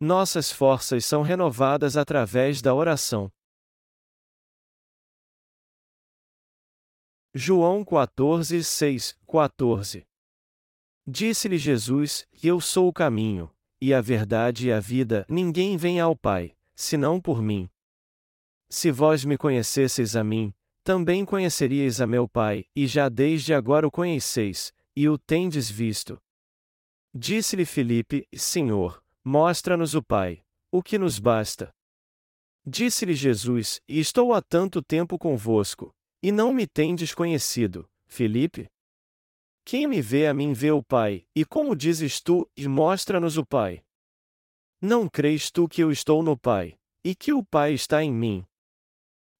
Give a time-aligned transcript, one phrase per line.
[0.00, 3.28] Nossas forças são renovadas através da oração.
[7.34, 10.06] João 14, 6, 14
[11.06, 13.50] Disse-lhe Jesus: Eu sou o caminho,
[13.80, 17.68] e a verdade e a vida, ninguém vem ao Pai, senão por mim.
[18.70, 20.54] Se vós me conhecesseis a mim,
[20.84, 26.20] também conheceríeis a meu Pai, e já desde agora o conheceis, e o tendes visto.
[27.14, 30.42] Disse-lhe Filipe: Senhor, mostra-nos o Pai,
[30.72, 31.70] o que nos basta.
[32.66, 38.70] Disse-lhe Jesus: Estou há tanto tempo convosco, e não me tendes conhecido, Filipe?
[39.66, 43.44] Quem me vê a mim vê o Pai, e como dizes tu, e mostra-nos o
[43.44, 43.82] Pai?
[44.80, 48.46] Não crês tu que eu estou no Pai, e que o Pai está em mim?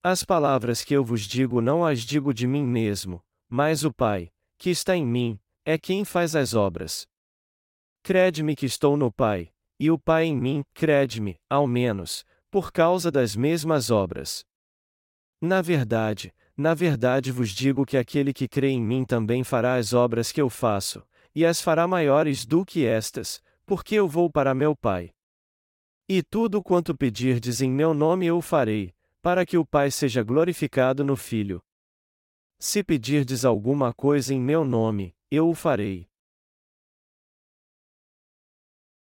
[0.03, 4.29] As palavras que eu vos digo não as digo de mim mesmo, mas o Pai,
[4.59, 7.07] que está em mim, é quem faz as obras.
[8.03, 13.11] Crede-me que estou no Pai, e o Pai em mim, crede-me, ao menos, por causa
[13.11, 14.45] das mesmas obras.
[15.41, 19.93] Na verdade, na verdade vos digo que aquele que crê em mim também fará as
[19.93, 24.55] obras que eu faço, e as fará maiores do que estas, porque eu vou para
[24.55, 25.13] meu Pai.
[26.09, 28.93] E tudo quanto pedirdes em meu nome eu farei,
[29.23, 31.63] para que o Pai seja glorificado no Filho.
[32.59, 36.08] Se pedirdes alguma coisa em meu nome, eu o farei.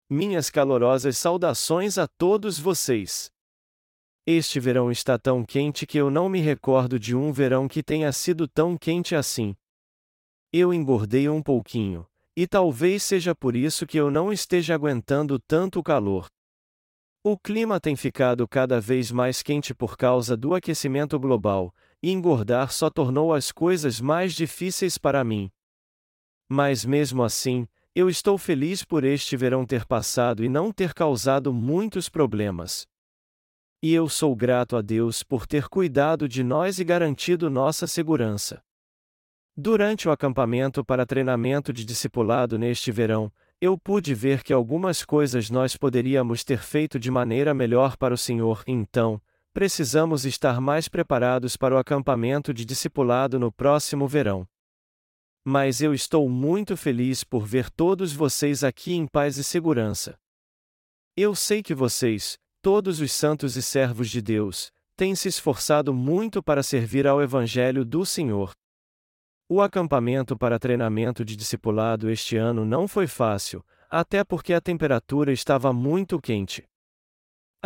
[0.09, 3.29] Minhas calorosas saudações a todos vocês.
[4.25, 8.09] Este verão está tão quente que eu não me recordo de um verão que tenha
[8.13, 9.53] sido tão quente assim.
[10.49, 15.83] Eu engordei um pouquinho, e talvez seja por isso que eu não esteja aguentando tanto
[15.83, 16.27] calor.
[17.21, 22.71] O clima tem ficado cada vez mais quente por causa do aquecimento global, e engordar
[22.71, 25.51] só tornou as coisas mais difíceis para mim.
[26.47, 27.67] Mas mesmo assim,
[27.99, 32.85] eu estou feliz por este verão ter passado e não ter causado muitos problemas.
[33.81, 38.61] E eu sou grato a Deus por ter cuidado de nós e garantido nossa segurança.
[39.55, 45.49] Durante o acampamento para treinamento de discipulado neste verão, eu pude ver que algumas coisas
[45.49, 49.19] nós poderíamos ter feito de maneira melhor para o Senhor, então,
[49.51, 54.47] precisamos estar mais preparados para o acampamento de discipulado no próximo verão.
[55.49, 60.19] Mas eu estou muito feliz por ver todos vocês aqui em paz e segurança.
[61.15, 66.43] Eu sei que vocês, todos os santos e servos de Deus, têm se esforçado muito
[66.43, 68.51] para servir ao Evangelho do Senhor.
[69.47, 75.31] O acampamento para treinamento de discipulado este ano não foi fácil, até porque a temperatura
[75.31, 76.67] estava muito quente.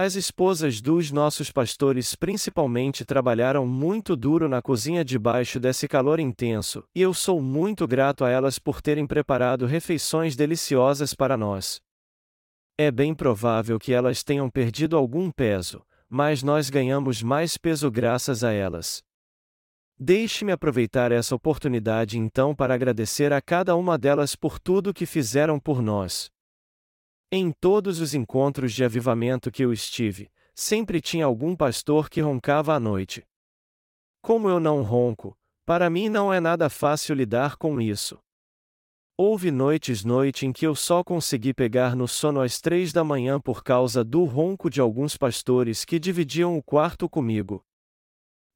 [0.04, 6.84] As esposas dos nossos pastores principalmente trabalharam muito duro na cozinha debaixo desse calor intenso,
[6.96, 11.80] e eu sou muito grato a elas por terem preparado refeições deliciosas para nós.
[12.80, 18.44] É bem provável que elas tenham perdido algum peso, mas nós ganhamos mais peso graças
[18.44, 19.04] a elas.
[20.00, 25.60] Deixe-me aproveitar essa oportunidade então para agradecer a cada uma delas por tudo que fizeram
[25.60, 26.32] por nós.
[27.34, 32.74] Em todos os encontros de avivamento que eu estive, sempre tinha algum pastor que roncava
[32.76, 33.26] à noite.
[34.22, 35.34] Como eu não ronco,
[35.66, 38.20] para mim não é nada fácil lidar com isso.
[39.18, 43.40] Houve noites noite em que eu só consegui pegar no sono às três da manhã
[43.40, 47.64] por causa do ronco de alguns pastores que dividiam o quarto comigo.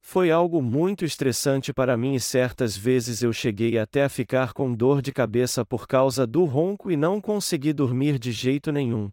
[0.08, 4.72] Foi algo muito estressante para mim e certas vezes eu cheguei até a ficar com
[4.72, 9.10] dor de cabeça por causa do ronco e não consegui dormir de jeito nenhum.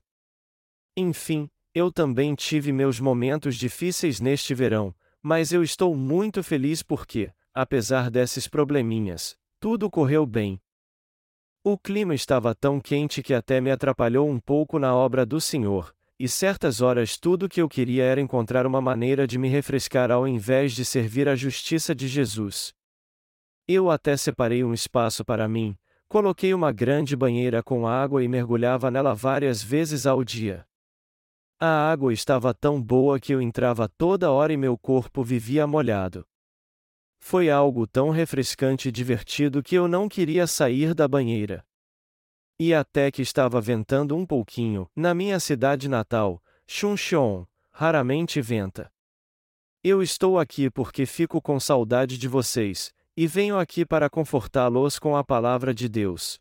[0.95, 7.31] Enfim, eu também tive meus momentos difíceis neste verão, mas eu estou muito feliz porque,
[7.55, 10.61] apesar desses probleminhas, tudo correu bem.
[11.63, 15.91] O clima estava tão quente que até me atrapalhou um pouco na obra do Senhor,
[16.19, 20.27] e certas horas tudo que eu queria era encontrar uma maneira de me refrescar ao
[20.27, 22.73] invés de servir à justiça de Jesus.
[23.67, 25.75] Eu até separei um espaço para mim,
[26.07, 30.65] coloquei uma grande banheira com água e mergulhava nela várias vezes ao dia.
[31.59, 36.25] A água estava tão boa que eu entrava toda hora e meu corpo vivia molhado.
[37.19, 41.65] Foi algo tão refrescante e divertido que eu não queria sair da banheira.
[42.59, 48.91] E até que estava ventando um pouquinho, na minha cidade natal, Chuncheon, raramente venta.
[49.83, 55.15] Eu estou aqui porque fico com saudade de vocês, e venho aqui para confortá-los com
[55.15, 56.39] a palavra de Deus.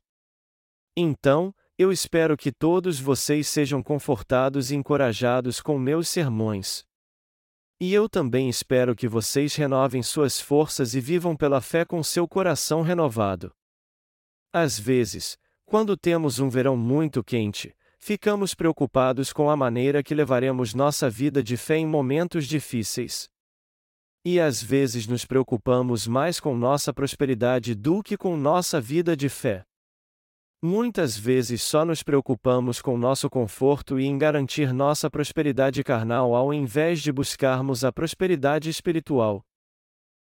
[0.96, 6.84] Então, eu espero que todos vocês sejam confortados e encorajados com meus sermões.
[7.80, 12.28] E eu também espero que vocês renovem suas forças e vivam pela fé com seu
[12.28, 13.52] coração renovado.
[14.52, 15.36] Às vezes,
[15.72, 21.42] quando temos um verão muito quente, ficamos preocupados com a maneira que levaremos nossa vida
[21.42, 23.26] de fé em momentos difíceis.
[24.22, 29.30] E às vezes nos preocupamos mais com nossa prosperidade do que com nossa vida de
[29.30, 29.64] fé.
[30.62, 36.52] Muitas vezes só nos preocupamos com nosso conforto e em garantir nossa prosperidade carnal ao
[36.52, 39.42] invés de buscarmos a prosperidade espiritual.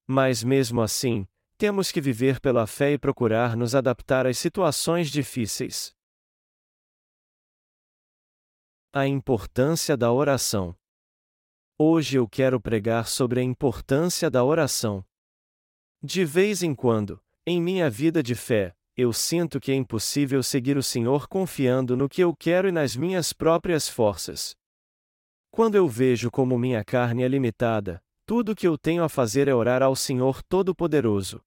[0.05, 5.93] Mas mesmo assim, temos que viver pela fé e procurar nos adaptar às situações difíceis.
[8.95, 10.75] A importância da oração.
[11.77, 15.05] Hoje eu quero pregar sobre a importância da oração.
[16.01, 20.77] De vez em quando, em minha vida de fé, eu sinto que é impossível seguir
[20.77, 24.57] o Senhor confiando no que eu quero e nas minhas próprias forças.
[25.51, 29.49] Quando eu vejo como minha carne é limitada, tudo o que eu tenho a fazer
[29.49, 31.43] é orar ao Senhor Todo-Poderoso.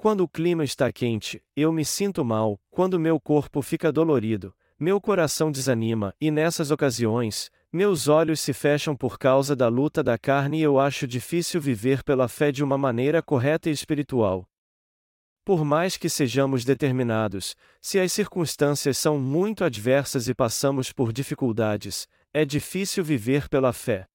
[0.00, 5.00] Quando o clima está quente, eu me sinto mal, quando meu corpo fica dolorido, meu
[5.00, 10.60] coração desanima, e nessas ocasiões, meus olhos se fecham por causa da luta da carne
[10.60, 14.48] e eu acho difícil viver pela fé de uma maneira correta e espiritual.
[15.44, 22.06] Por mais que sejamos determinados, se as circunstâncias são muito adversas e passamos por dificuldades,
[22.32, 24.06] é difícil viver pela fé.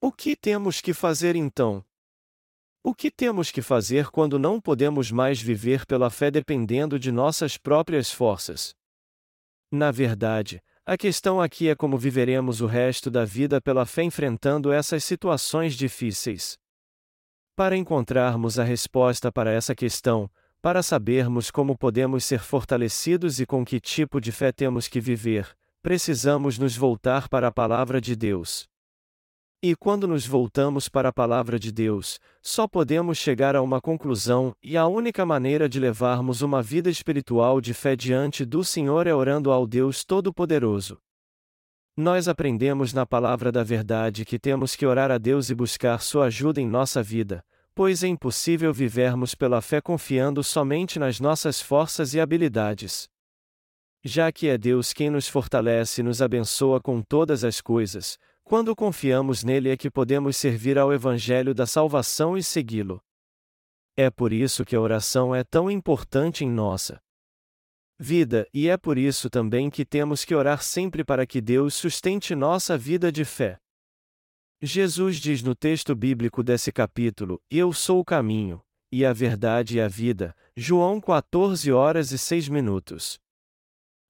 [0.00, 1.84] O que temos que fazer então?
[2.82, 7.58] O que temos que fazer quando não podemos mais viver pela fé dependendo de nossas
[7.58, 8.74] próprias forças?
[9.70, 14.72] Na verdade, a questão aqui é como viveremos o resto da vida pela fé enfrentando
[14.72, 16.58] essas situações difíceis.
[17.54, 20.30] Para encontrarmos a resposta para essa questão,
[20.62, 25.54] para sabermos como podemos ser fortalecidos e com que tipo de fé temos que viver,
[25.82, 28.66] precisamos nos voltar para a Palavra de Deus.
[29.62, 34.56] E quando nos voltamos para a Palavra de Deus, só podemos chegar a uma conclusão,
[34.62, 39.14] e a única maneira de levarmos uma vida espiritual de fé diante do Senhor é
[39.14, 40.98] orando ao Deus Todo-Poderoso.
[41.94, 46.24] Nós aprendemos na Palavra da Verdade que temos que orar a Deus e buscar Sua
[46.24, 52.14] ajuda em nossa vida, pois é impossível vivermos pela fé confiando somente nas nossas forças
[52.14, 53.10] e habilidades.
[54.02, 58.16] Já que é Deus quem nos fortalece e nos abençoa com todas as coisas,
[58.50, 63.00] quando confiamos nele é que podemos servir ao Evangelho da salvação e segui-lo.
[63.96, 67.00] É por isso que a oração é tão importante em nossa
[67.96, 72.34] vida, e é por isso também que temos que orar sempre para que Deus sustente
[72.34, 73.56] nossa vida de fé.
[74.60, 78.60] Jesus diz no texto bíblico desse capítulo: Eu sou o caminho,
[78.90, 80.34] e a verdade e a vida.
[80.56, 83.16] João 14 horas e 6 minutos.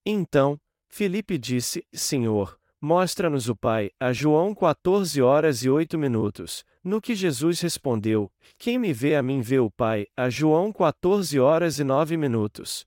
[0.07, 0.59] Então,
[0.89, 6.65] Filipe disse: Senhor, mostra-nos o Pai, a João 14 horas e 8 minutos.
[6.83, 11.39] No que Jesus respondeu: Quem me vê a mim vê o Pai, a João 14
[11.39, 12.87] horas e 9 minutos.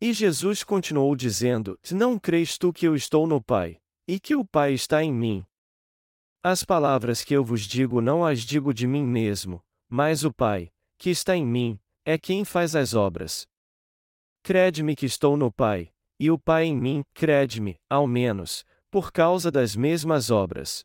[0.00, 4.44] E Jesus continuou dizendo: Não crês tu que eu estou no Pai, e que o
[4.44, 5.44] Pai está em mim,
[6.42, 10.70] as palavras que eu vos digo não as digo de mim mesmo, mas o Pai,
[10.96, 13.44] que está em mim, é quem faz as obras.
[14.44, 19.50] Crede-me que estou no Pai, e o Pai em mim, crede-me, ao menos, por causa
[19.50, 20.84] das mesmas obras.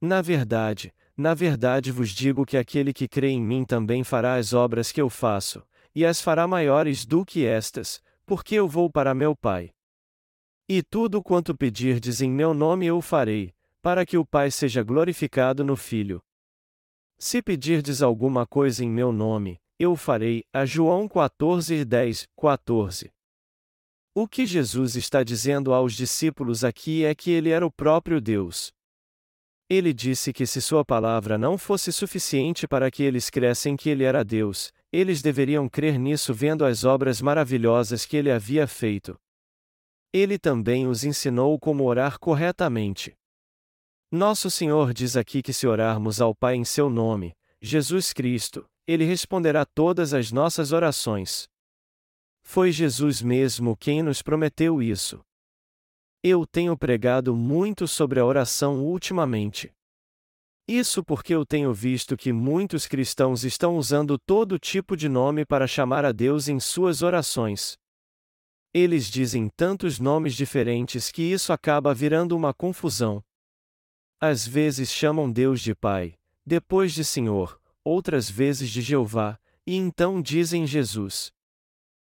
[0.00, 4.52] Na verdade, na verdade vos digo que aquele que crê em mim também fará as
[4.52, 5.62] obras que eu faço,
[5.94, 9.70] e as fará maiores do que estas, porque eu vou para meu Pai.
[10.68, 15.64] E tudo quanto pedirdes em meu nome eu farei, para que o Pai seja glorificado
[15.64, 16.22] no Filho.
[17.18, 20.44] Se pedirdes alguma coisa em meu nome, eu farei.
[20.52, 23.10] A João 14 10, 14.
[24.20, 28.72] O que Jesus está dizendo aos discípulos aqui é que ele era o próprio Deus.
[29.70, 34.02] Ele disse que se sua palavra não fosse suficiente para que eles crescem que ele
[34.02, 39.16] era Deus, eles deveriam crer nisso vendo as obras maravilhosas que ele havia feito.
[40.12, 43.14] Ele também os ensinou como orar corretamente.
[44.10, 49.04] Nosso Senhor diz aqui que se orarmos ao Pai em seu nome, Jesus Cristo, ele
[49.04, 51.48] responderá todas as nossas orações.
[52.50, 55.20] Foi Jesus mesmo quem nos prometeu isso.
[56.24, 59.70] Eu tenho pregado muito sobre a oração ultimamente.
[60.66, 65.66] Isso porque eu tenho visto que muitos cristãos estão usando todo tipo de nome para
[65.66, 67.76] chamar a Deus em suas orações.
[68.72, 73.22] Eles dizem tantos nomes diferentes que isso acaba virando uma confusão.
[74.18, 76.14] Às vezes chamam Deus de Pai,
[76.46, 81.30] depois de Senhor, outras vezes de Jeová, e então dizem Jesus.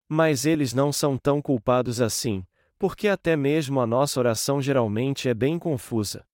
[0.09, 2.43] Mas eles não são tão culpados assim,
[2.79, 6.25] porque até mesmo a nossa oração geralmente é bem confusa.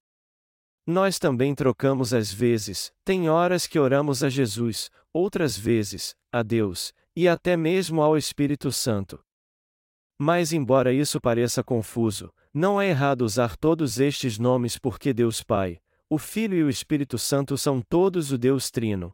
[0.88, 6.94] Nós também trocamos às vezes, tem horas que oramos a Jesus, outras vezes, a Deus,
[7.16, 9.20] e até mesmo ao Espírito Santo.
[10.18, 15.82] Mas, embora isso pareça confuso, não é errado usar todos estes nomes porque Deus Pai,
[16.10, 19.14] o Filho e o Espírito Santo são todos o Deus Trino.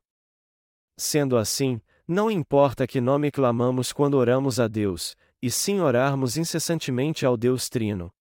[0.98, 7.26] Sendo assim, não importa que nome clamamos quando oramos a Deus, e sim orarmos incessantemente
[7.26, 8.12] ao Deus Trino.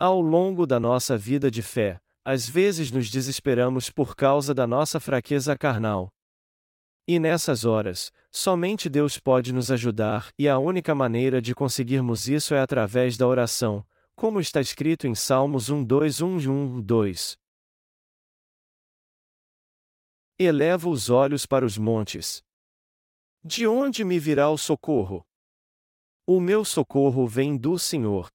[0.00, 4.98] Ao longo da nossa vida de fé, às vezes nos desesperamos por causa da nossa
[4.98, 6.08] fraqueza carnal.
[7.06, 12.54] E nessas horas, somente Deus pode nos ajudar, e a única maneira de conseguirmos isso
[12.54, 17.38] é através da oração, como está escrito em Salmos 1, 2, 1, 1, 2.
[20.38, 22.45] Elevo os olhos para os montes.
[23.48, 25.24] De onde me virá o socorro?
[26.26, 28.28] O meu socorro vem do Senhor,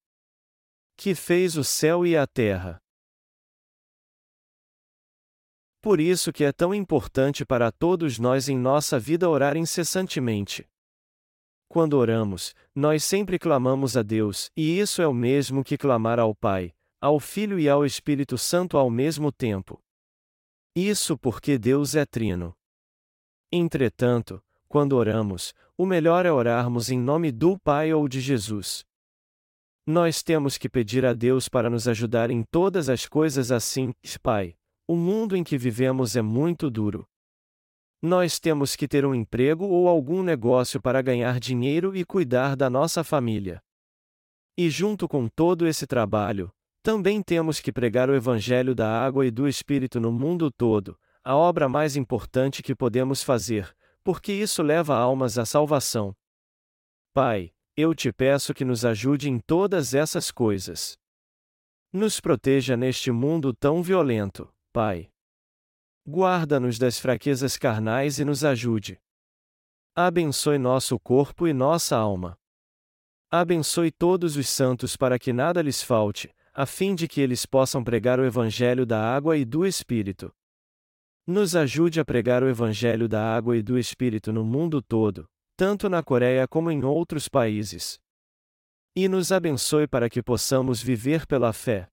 [0.96, 2.78] que fez o céu e a terra.
[5.82, 10.66] Por isso que é tão importante para todos nós em nossa vida orar incessantemente.
[11.68, 16.34] Quando oramos, nós sempre clamamos a Deus, e isso é o mesmo que clamar ao
[16.34, 19.78] Pai, ao Filho e ao Espírito Santo ao mesmo tempo.
[20.74, 22.56] Isso porque Deus é trino.
[23.52, 24.42] Entretanto,
[24.72, 28.86] quando oramos, o melhor é orarmos em nome do Pai ou de Jesus.
[29.86, 34.54] Nós temos que pedir a Deus para nos ajudar em todas as coisas assim, Pai.
[34.88, 37.06] O mundo em que vivemos é muito duro.
[38.00, 42.70] Nós temos que ter um emprego ou algum negócio para ganhar dinheiro e cuidar da
[42.70, 43.60] nossa família.
[44.56, 46.50] E junto com todo esse trabalho,
[46.82, 51.36] também temos que pregar o Evangelho da água e do Espírito no mundo todo, a
[51.36, 56.14] obra mais importante que podemos fazer, porque isso leva almas à salvação.
[57.12, 60.98] Pai, eu te peço que nos ajude em todas essas coisas.
[61.92, 64.52] Nos proteja neste mundo tão violento.
[64.72, 65.10] Pai.
[66.06, 69.00] Guarda-nos das fraquezas carnais e nos ajude.
[69.94, 72.38] Abençoe nosso corpo e nossa alma.
[73.30, 77.82] Abençoe todos os santos para que nada lhes falte, a fim de que eles possam
[77.82, 80.34] pregar o Evangelho da água e do Espírito.
[81.26, 85.26] Nos ajude a pregar o Evangelho da água e do Espírito no mundo todo,
[85.56, 87.98] tanto na Coreia como em outros países.
[88.96, 91.88] E nos abençoe para que possamos viver pela fé,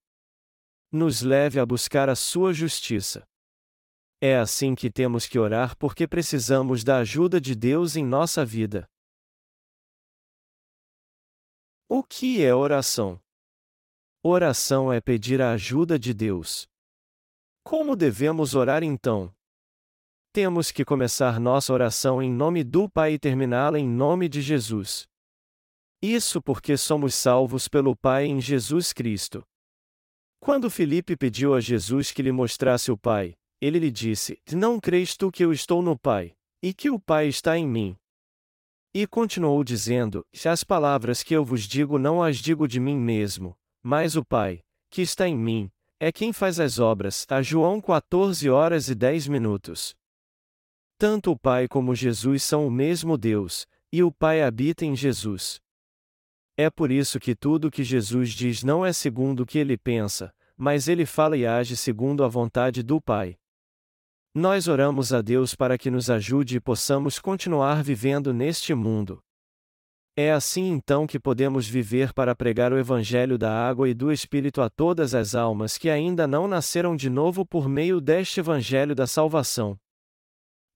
[0.92, 3.24] nos leve a buscar a sua justiça.
[4.20, 8.86] É assim que temos que orar porque precisamos da ajuda de Deus em nossa vida.
[11.88, 13.20] O que é oração?
[14.22, 16.68] Oração é pedir a ajuda de Deus.
[17.70, 19.32] Como devemos orar então?
[20.32, 25.06] Temos que começar nossa oração em nome do Pai e terminá-la em nome de Jesus.
[26.02, 29.46] Isso porque somos salvos pelo Pai em Jesus Cristo.
[30.40, 35.16] Quando Felipe pediu a Jesus que lhe mostrasse o Pai, ele lhe disse: Não crês
[35.16, 37.96] tu que eu estou no Pai, e que o Pai está em mim?
[38.92, 43.56] E continuou dizendo: As palavras que eu vos digo não as digo de mim mesmo,
[43.80, 44.58] mas o Pai,
[44.90, 47.26] que está em mim, é quem faz as obras.
[47.28, 49.94] A João 14 horas e 10 minutos.
[50.96, 55.60] Tanto o Pai como Jesus são o mesmo Deus, e o Pai habita em Jesus.
[56.56, 59.76] É por isso que tudo o que Jesus diz não é segundo o que ele
[59.76, 63.36] pensa, mas ele fala e age segundo a vontade do Pai.
[64.34, 69.22] Nós oramos a Deus para que nos ajude e possamos continuar vivendo neste mundo.
[70.16, 74.60] É assim então que podemos viver para pregar o Evangelho da água e do Espírito
[74.60, 79.06] a todas as almas que ainda não nasceram de novo por meio deste Evangelho da
[79.06, 79.78] salvação.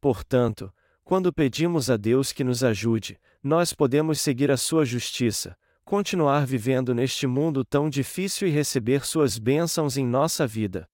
[0.01, 0.73] Portanto,
[1.03, 6.95] quando pedimos a Deus que nos ajude, nós podemos seguir a sua justiça, continuar vivendo
[6.95, 10.89] neste mundo tão difícil e receber suas bênçãos em nossa vida.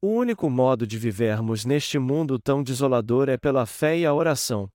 [0.00, 4.68] O único modo de vivermos neste mundo tão desolador é pela fé e a oração.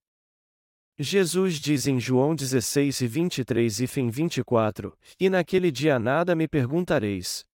[1.00, 6.48] Jesus diz em João 16 e 23 e fim 24: E naquele dia nada me
[6.48, 7.46] perguntareis.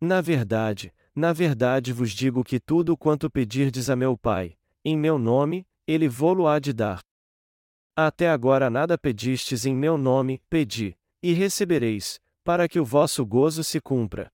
[0.00, 5.18] Na verdade, na verdade vos digo que tudo quanto pedirdes a meu Pai, em meu
[5.18, 7.00] nome, ele vô-lo há de dar.
[7.94, 13.62] Até agora nada pedistes em meu nome, pedi, e recebereis, para que o vosso gozo
[13.62, 14.32] se cumpra.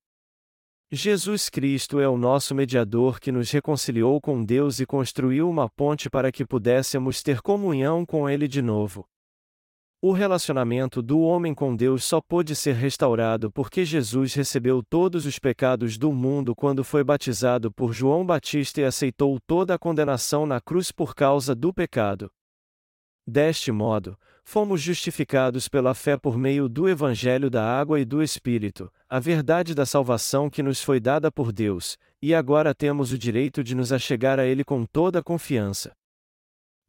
[0.94, 6.10] Jesus Cristo é o nosso mediador que nos reconciliou com Deus e construiu uma ponte
[6.10, 9.08] para que pudéssemos ter comunhão com Ele de novo.
[10.02, 15.38] O relacionamento do homem com Deus só pôde ser restaurado porque Jesus recebeu todos os
[15.38, 20.60] pecados do mundo quando foi batizado por João Batista e aceitou toda a condenação na
[20.60, 22.30] cruz por causa do pecado.
[23.26, 28.92] Deste modo, fomos justificados pela fé por meio do Evangelho da Água e do Espírito,
[29.08, 33.62] a verdade da salvação que nos foi dada por Deus, e agora temos o direito
[33.62, 35.92] de nos achegar a Ele com toda a confiança.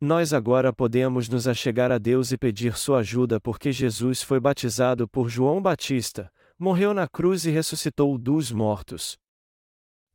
[0.02, 5.08] Nós agora podemos nos achegar a Deus e pedir sua ajuda porque Jesus foi batizado
[5.08, 6.30] por João Batista,
[6.60, 9.18] morreu na cruz e ressuscitou dos mortos.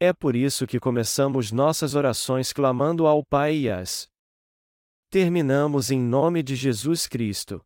[0.01, 4.09] É por isso que começamos nossas orações clamando ao Pai e as
[5.11, 7.65] terminamos em nome de Jesus Cristo.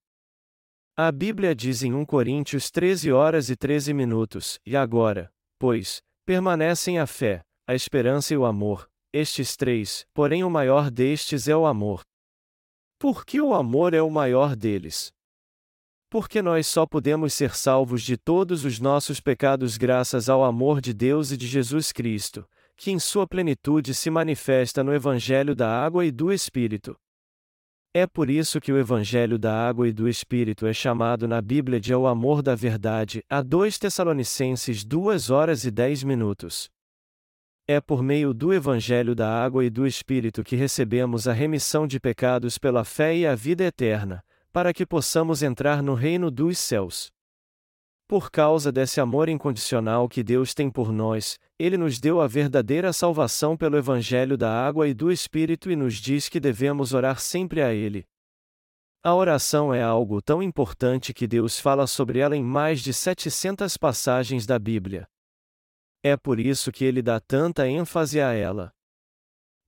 [0.97, 7.01] A Bíblia diz em 1 Coríntios 13 horas e 13 minutos, e agora, pois, permanecem
[7.01, 11.67] a fé, a esperança e o amor, estes três, porém o maior destes é o
[11.67, 12.03] amor.
[12.97, 15.13] Porque o amor é o maior deles.
[16.09, 20.95] Porque nós só podemos ser salvos de todos os nossos pecados graças ao amor de
[20.95, 22.47] Deus e de Jesus Cristo,
[22.77, 26.97] que em sua plenitude se manifesta no Evangelho da Água e do Espírito.
[27.95, 31.79] É por isso que o Evangelho da Água e do Espírito é chamado na Bíblia
[31.79, 36.71] de o amor da verdade, a 2 Tessalonicenses 2 horas e 10 minutos.
[37.69, 42.01] É por meio do Evangelho da Água e do Espírito que recebemos a remissão de
[42.01, 47.13] pecados pela fé e a vida eterna, para que possamos entrar no reino dos céus.
[48.13, 52.93] Por causa desse amor incondicional que Deus tem por nós, Ele nos deu a verdadeira
[52.93, 57.63] salvação pelo Evangelho da Água e do Espírito e nos diz que devemos orar sempre
[57.63, 58.07] a Ele.
[59.03, 63.79] A oração é algo tão importante que Deus fala sobre ela em mais de 700
[63.79, 65.09] passagens da Bíblia.
[66.03, 68.75] É por isso que ele dá tanta ênfase a ela.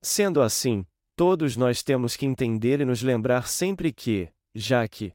[0.03, 0.85] Sendo assim,
[1.17, 5.15] todos nós temos que entender e nos lembrar sempre que, já que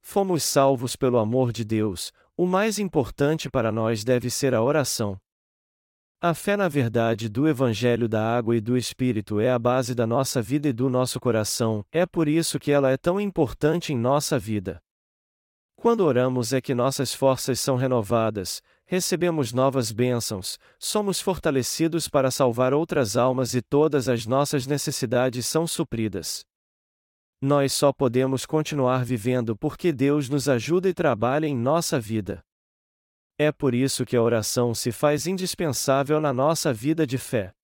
[0.00, 5.20] fomos salvos pelo amor de Deus, o mais importante para nós deve ser a oração.
[6.22, 10.06] A fé na verdade do Evangelho da Água e do Espírito é a base da
[10.06, 13.98] nossa vida e do nosso coração, é por isso que ela é tão importante em
[13.98, 14.82] nossa vida.
[15.76, 22.74] Quando oramos é que nossas forças são renovadas, recebemos novas bênçãos, somos fortalecidos para salvar
[22.74, 26.44] outras almas e todas as nossas necessidades são supridas.
[27.42, 32.44] Nós só podemos continuar vivendo porque Deus nos ajuda e trabalha em nossa vida.
[33.38, 37.54] É por isso que a oração se faz indispensável na nossa vida de fé.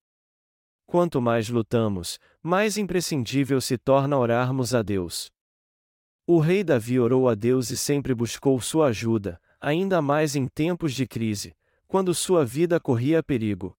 [0.86, 5.30] Quanto mais lutamos, mais imprescindível se torna orarmos a Deus.
[6.26, 10.94] O rei Davi orou a Deus e sempre buscou sua ajuda, ainda mais em tempos
[10.94, 11.54] de crise,
[11.86, 13.76] quando sua vida corria perigo.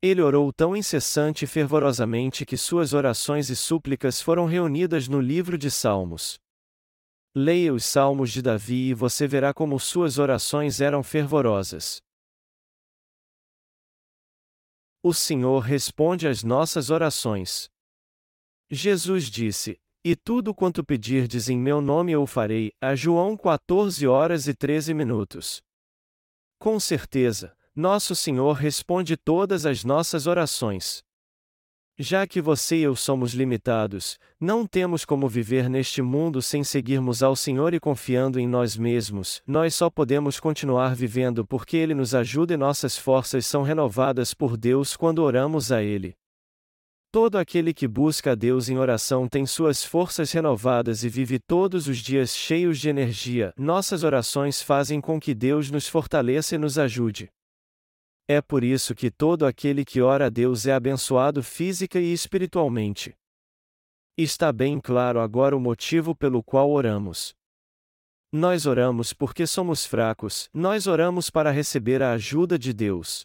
[0.00, 5.58] Ele orou tão incessante e fervorosamente que suas orações e súplicas foram reunidas no livro
[5.58, 6.38] de Salmos.
[7.34, 12.00] Leia os Salmos de Davi e você verá como suas orações eram fervorosas.
[15.02, 17.68] O Senhor responde às nossas orações.
[18.70, 22.72] Jesus disse: e tudo quanto pedirdes em meu nome eu farei.
[22.80, 25.60] A João 14 horas e 13 minutos.
[26.58, 31.00] Com certeza, nosso Senhor responde todas as nossas orações.
[31.96, 37.22] Já que você e eu somos limitados, não temos como viver neste mundo sem seguirmos
[37.22, 42.16] ao Senhor e confiando em nós mesmos, nós só podemos continuar vivendo porque Ele nos
[42.16, 46.16] ajuda e nossas forças são renovadas por Deus quando oramos a Ele.
[47.12, 51.86] Todo aquele que busca a Deus em oração tem suas forças renovadas e vive todos
[51.86, 53.52] os dias cheios de energia.
[53.56, 57.30] Nossas orações fazem com que Deus nos fortaleça e nos ajude.
[58.30, 63.16] É por isso que todo aquele que ora a Deus é abençoado física e espiritualmente.
[64.18, 67.34] Está bem claro agora o motivo pelo qual oramos.
[68.30, 73.24] Nós oramos porque somos fracos, nós oramos para receber a ajuda de Deus.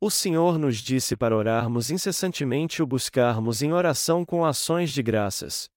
[0.00, 5.02] O Senhor nos disse para orarmos incessantemente e o buscarmos em oração com ações de
[5.02, 5.68] graças.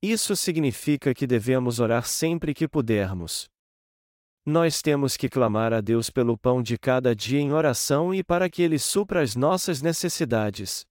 [0.00, 3.50] Isso significa que devemos orar sempre que pudermos.
[4.46, 8.50] Nós temos que clamar a Deus pelo pão de cada dia em oração e para
[8.50, 10.86] que Ele supra as nossas necessidades.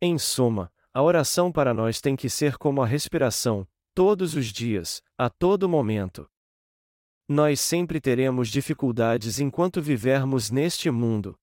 [0.00, 5.02] Em suma, a oração para nós tem que ser como a respiração, todos os dias,
[5.18, 6.28] a todo momento.
[7.28, 11.36] Nós sempre teremos dificuldades enquanto vivermos neste mundo,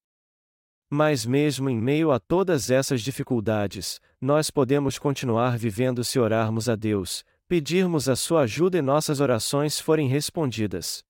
[0.89, 6.75] mas mesmo em meio a todas essas dificuldades, nós podemos continuar vivendo se orarmos a
[6.75, 11.03] Deus, pedirmos a sua ajuda e nossas orações forem respondidas.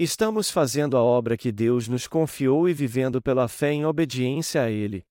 [0.00, 4.70] Estamos fazendo a obra que Deus nos confiou e vivendo pela fé em obediência a
[4.70, 5.04] Ele.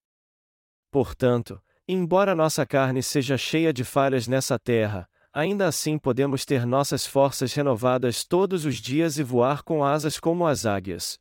[0.90, 7.06] Portanto, embora nossa carne seja cheia de falhas nessa terra, ainda assim podemos ter nossas
[7.06, 11.20] forças renovadas todos os dias e voar com asas como as águias.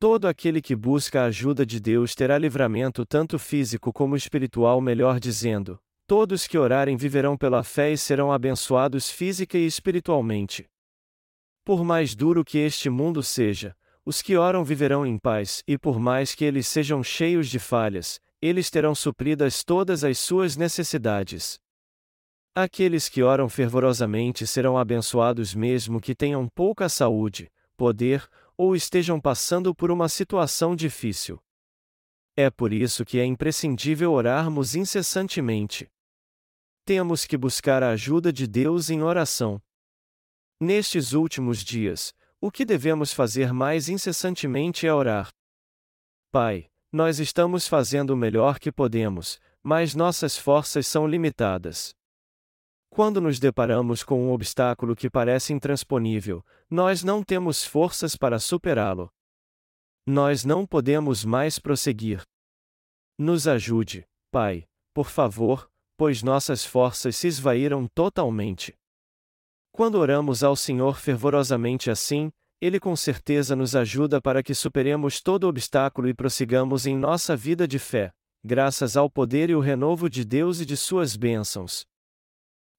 [0.00, 5.20] Todo aquele que busca a ajuda de Deus terá livramento tanto físico como espiritual, melhor
[5.20, 10.68] dizendo, todos que orarem viverão pela fé e serão abençoados física e espiritualmente.
[11.66, 15.98] Por mais duro que este mundo seja, os que oram viverão em paz, e por
[15.98, 21.58] mais que eles sejam cheios de falhas, eles terão supridas todas as suas necessidades.
[22.54, 28.24] Aqueles que oram fervorosamente serão abençoados mesmo que tenham pouca saúde, poder,
[28.56, 31.42] ou estejam passando por uma situação difícil.
[32.36, 35.90] É por isso que é imprescindível orarmos incessantemente.
[36.84, 39.60] Temos que buscar a ajuda de Deus em oração.
[40.58, 45.28] Nestes últimos dias, o que devemos fazer mais incessantemente é orar.
[46.32, 51.94] Pai, nós estamos fazendo o melhor que podemos, mas nossas forças são limitadas.
[52.88, 59.12] Quando nos deparamos com um obstáculo que parece intransponível, nós não temos forças para superá-lo.
[60.06, 62.22] Nós não podemos mais prosseguir.
[63.18, 68.74] Nos ajude, Pai, por favor, pois nossas forças se esvaíram totalmente.
[69.76, 75.46] Quando oramos ao Senhor fervorosamente assim, Ele com certeza nos ajuda para que superemos todo
[75.46, 78.10] obstáculo e prossigamos em nossa vida de fé,
[78.42, 81.84] graças ao poder e o renovo de Deus e de Suas bênçãos.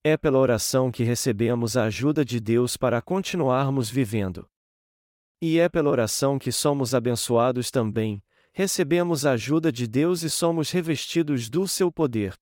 [0.03, 4.49] É pela oração que recebemos a ajuda de Deus para continuarmos vivendo.
[5.39, 10.71] E é pela oração que somos abençoados também, recebemos a ajuda de Deus e somos
[10.71, 12.33] revestidos do seu poder.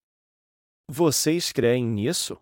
[0.89, 2.39] Vocês creem nisso?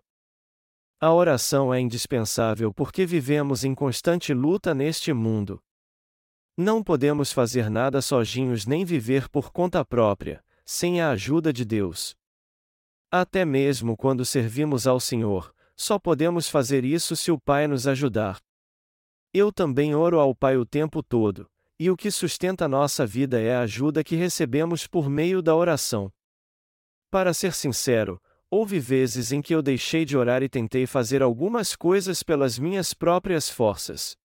[1.04, 5.62] A oração é indispensável porque vivemos em constante luta neste mundo.
[6.56, 12.16] Não podemos fazer nada sozinhos nem viver por conta própria, sem a ajuda de Deus.
[13.10, 18.40] Até mesmo quando servimos ao Senhor, só podemos fazer isso se o Pai nos ajudar.
[19.30, 21.46] Eu também oro ao Pai o tempo todo,
[21.78, 26.10] e o que sustenta nossa vida é a ajuda que recebemos por meio da oração.
[27.10, 28.18] Para ser sincero,
[28.54, 32.94] houve vezes em que eu deixei de orar e tentei fazer algumas coisas pelas minhas
[32.94, 34.16] próprias forças.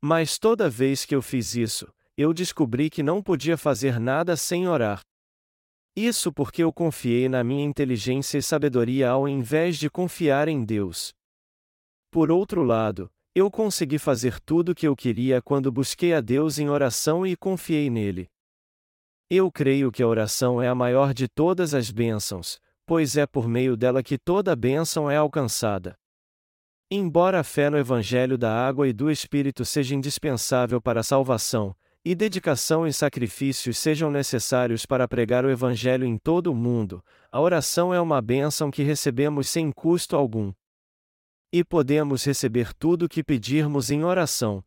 [0.00, 4.68] Mas toda vez que eu fiz isso, eu descobri que não podia fazer nada sem
[4.68, 5.00] orar.
[5.96, 11.12] Isso porque eu confiei na minha inteligência e sabedoria ao invés de confiar em Deus.
[12.12, 16.60] Por outro lado, eu consegui fazer tudo o que eu queria quando busquei a Deus
[16.60, 18.30] em oração e confiei nele.
[19.28, 22.60] Eu creio que a oração é a maior de todas as bênçãos,
[22.92, 25.96] pois é por meio dela que toda bênção é alcançada.
[26.90, 31.74] Embora a fé no Evangelho da água e do Espírito seja indispensável para a salvação,
[32.04, 37.40] e dedicação e sacrifícios sejam necessários para pregar o Evangelho em todo o mundo, a
[37.40, 40.52] oração é uma bênção que recebemos sem custo algum
[41.50, 44.62] e podemos receber tudo o que pedirmos em oração.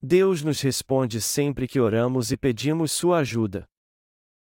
[0.00, 3.66] Deus nos responde sempre que oramos e pedimos sua ajuda.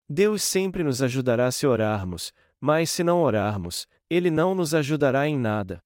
[0.10, 5.38] Deus sempre nos ajudará se orarmos, mas se não orarmos, Ele não nos ajudará em
[5.38, 5.84] nada.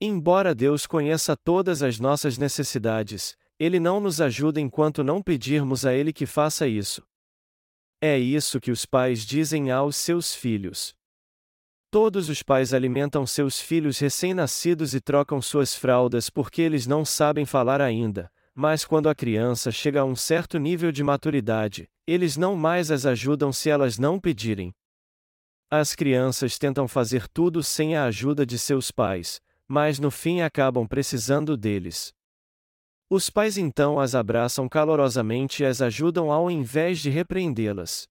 [0.00, 5.94] Embora Deus conheça todas as nossas necessidades, Ele não nos ajuda enquanto não pedirmos a
[5.94, 7.02] Ele que faça isso.
[8.00, 10.94] É isso que os pais dizem aos seus filhos.
[11.92, 17.44] Todos os pais alimentam seus filhos recém-nascidos e trocam suas fraldas porque eles não sabem
[17.44, 22.54] falar ainda, mas quando a criança chega a um certo nível de maturidade, eles não
[22.54, 24.72] mais as ajudam se elas não pedirem.
[25.70, 30.86] As crianças tentam fazer tudo sem a ajuda de seus pais, mas no fim acabam
[30.86, 32.12] precisando deles.
[33.08, 38.06] Os pais então as abraçam calorosamente e as ajudam ao invés de repreendê-las.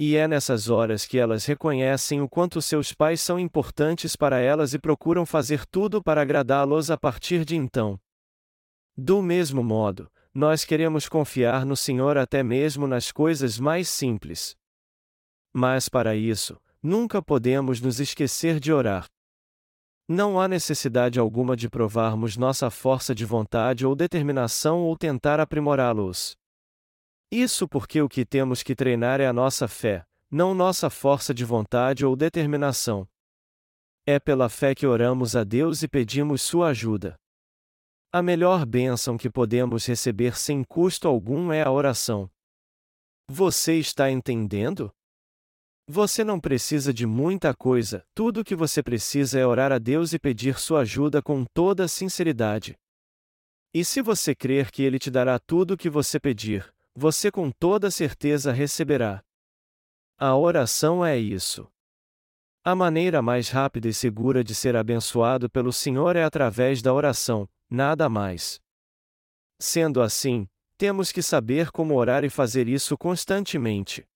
[0.00, 4.72] E é nessas horas que elas reconhecem o quanto seus pais são importantes para elas
[4.72, 7.98] e procuram fazer tudo para agradá-los a partir de então.
[9.00, 14.56] Do mesmo modo, nós queremos confiar no Senhor até mesmo nas coisas mais simples.
[15.52, 19.06] Mas para isso, nunca podemos nos esquecer de orar.
[20.08, 26.36] Não há necessidade alguma de provarmos nossa força de vontade ou determinação ou tentar aprimorá-los.
[27.30, 31.44] Isso porque o que temos que treinar é a nossa fé, não nossa força de
[31.44, 33.06] vontade ou determinação.
[34.04, 37.16] É pela fé que oramos a Deus e pedimos sua ajuda.
[38.10, 42.30] A melhor bênção que podemos receber sem custo algum é a oração.
[43.30, 44.90] Você está entendendo?
[45.86, 50.14] Você não precisa de muita coisa, tudo o que você precisa é orar a Deus
[50.14, 52.78] e pedir sua ajuda com toda sinceridade.
[53.74, 57.50] E se você crer que Ele te dará tudo o que você pedir, você com
[57.50, 59.22] toda certeza receberá.
[60.18, 61.70] A oração é isso.
[62.64, 67.48] A maneira mais rápida e segura de ser abençoado pelo Senhor é através da oração,
[67.70, 68.60] nada mais.
[69.60, 74.06] Sendo assim, temos que saber como orar e fazer isso constantemente.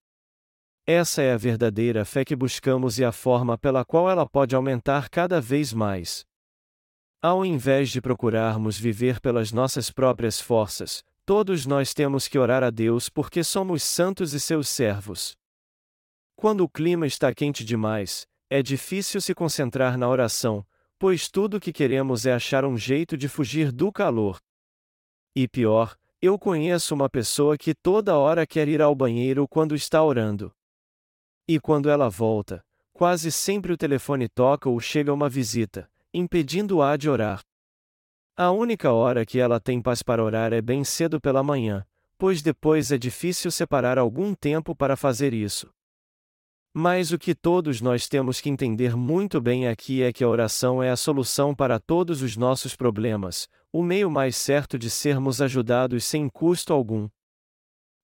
[0.86, 5.08] Essa é a verdadeira fé que buscamos e a forma pela qual ela pode aumentar
[5.08, 6.24] cada vez mais.
[7.20, 12.70] Ao invés de procurarmos viver pelas nossas próprias forças, todos nós temos que orar a
[12.70, 15.36] Deus porque somos santos e seus servos.
[16.34, 20.66] Quando o clima está quente demais, é difícil se concentrar na oração,
[21.02, 24.38] pois tudo o que queremos é achar um jeito de fugir do calor.
[25.34, 30.00] E pior, eu conheço uma pessoa que toda hora quer ir ao banheiro quando está
[30.00, 30.54] orando.
[31.48, 37.10] E quando ela volta, quase sempre o telefone toca ou chega uma visita, impedindo-a de
[37.10, 37.40] orar.
[38.36, 41.84] A única hora que ela tem paz para orar é bem cedo pela manhã,
[42.16, 45.68] pois depois é difícil separar algum tempo para fazer isso.
[46.74, 50.82] Mas o que todos nós temos que entender muito bem aqui é que a oração
[50.82, 56.04] é a solução para todos os nossos problemas, o meio mais certo de sermos ajudados
[56.04, 57.10] sem custo algum.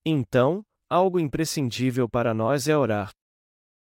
[0.05, 3.11] Então, algo imprescindível para nós é orar.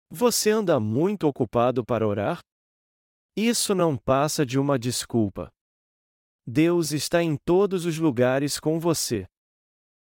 [0.10, 2.40] Você anda muito ocupado para orar?
[3.36, 5.52] Isso não passa de uma desculpa.
[6.46, 9.28] Deus está em todos os lugares com você.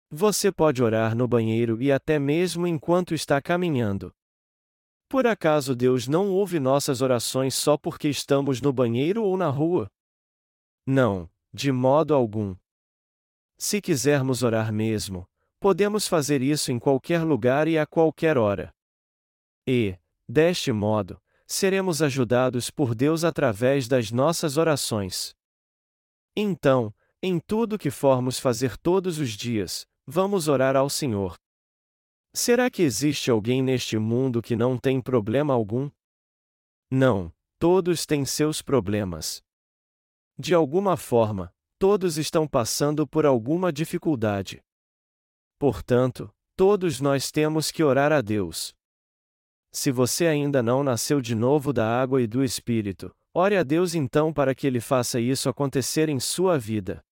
[0.09, 4.12] Você pode orar no banheiro e até mesmo enquanto está caminhando.
[5.12, 9.87] Por acaso Deus não ouve nossas orações só porque estamos no banheiro ou na rua?
[10.87, 12.57] Não, de modo algum.
[13.59, 15.29] Se quisermos orar mesmo,
[15.61, 18.72] podemos fazer isso em qualquer lugar e a qualquer hora.
[19.68, 25.35] E, deste modo, seremos ajudados por Deus através das nossas orações.
[26.35, 26.90] Então,
[27.22, 31.37] em tudo que formos fazer todos os dias, vamos orar ao Senhor.
[32.34, 35.90] Será que existe alguém neste mundo que não tem problema algum?
[36.90, 39.42] Não, todos têm seus problemas.
[40.38, 44.62] De alguma forma, todos estão passando por alguma dificuldade.
[45.58, 48.74] Portanto, todos nós temos que orar a Deus.
[49.70, 53.94] Se você ainda não nasceu de novo da água e do Espírito, ore a Deus
[53.94, 57.04] então para que Ele faça isso acontecer em sua vida.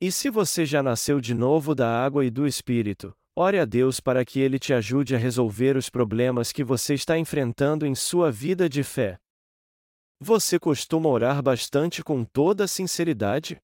[0.00, 3.98] E se você já nasceu de novo da água e do Espírito, Ore a Deus
[3.98, 8.30] para que Ele te ajude a resolver os problemas que você está enfrentando em sua
[8.30, 9.18] vida de fé.
[10.20, 13.60] Você costuma orar bastante com toda sinceridade?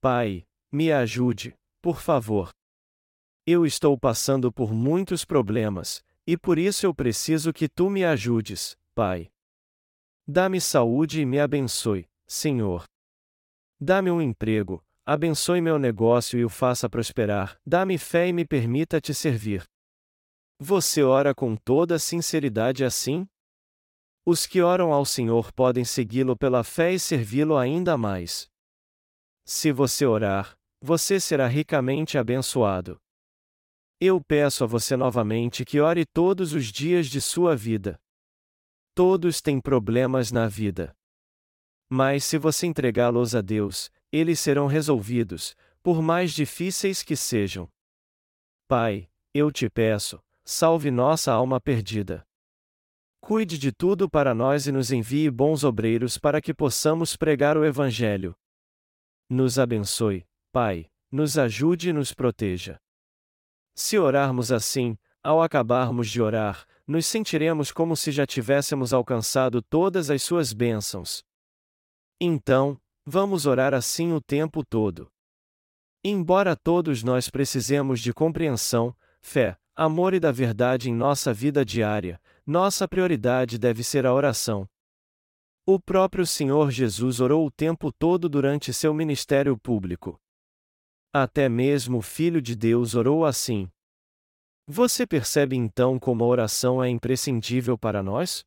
[0.00, 2.50] Pai, me ajude, por favor.
[3.44, 8.76] Eu estou passando por muitos problemas, e por isso eu preciso que tu me ajudes,
[8.94, 9.28] Pai.
[10.24, 12.84] Dá-me saúde e me abençoe, Senhor.
[13.80, 19.00] Dá-me um emprego, Abençoe meu negócio e o faça prosperar, dá-me fé e me permita
[19.00, 19.64] te servir.
[20.60, 23.26] Você ora com toda sinceridade assim?
[24.26, 28.50] Os que oram ao Senhor podem segui-lo pela fé e servi-lo ainda mais.
[29.46, 33.00] Se você orar, você será ricamente abençoado.
[33.98, 37.98] Eu peço a você novamente que ore todos os dias de sua vida.
[38.94, 40.94] Todos têm problemas na vida.
[41.88, 47.68] Mas se você entregá-los a Deus, eles serão resolvidos, por mais difíceis que sejam.
[48.66, 52.26] Pai, eu te peço, salve nossa alma perdida.
[53.20, 57.64] Cuide de tudo para nós e nos envie bons obreiros para que possamos pregar o
[57.64, 58.34] Evangelho.
[59.28, 62.78] Nos abençoe, Pai, nos ajude e nos proteja.
[63.74, 70.10] Se orarmos assim, ao acabarmos de orar, nos sentiremos como se já tivéssemos alcançado todas
[70.10, 71.22] as suas bênçãos.
[72.20, 75.10] Então, Vamos orar assim o tempo todo.
[76.04, 82.20] Embora todos nós precisemos de compreensão, fé, amor e da verdade em nossa vida diária,
[82.44, 84.68] nossa prioridade deve ser a oração.
[85.64, 90.20] O próprio Senhor Jesus orou o tempo todo durante seu ministério público.
[91.10, 93.70] Até mesmo o Filho de Deus orou assim.
[94.66, 98.44] Você percebe então como a oração é imprescindível para nós?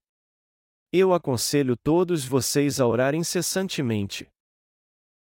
[0.93, 4.29] Eu aconselho todos vocês a orar incessantemente.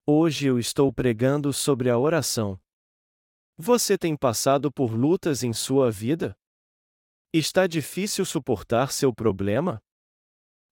[0.10, 2.58] Hoje eu estou pregando sobre a oração.
[3.58, 6.34] Você tem passado por lutas em sua vida?
[7.34, 9.82] Está difícil suportar seu problema?